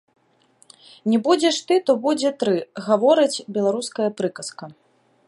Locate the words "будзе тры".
2.05-2.55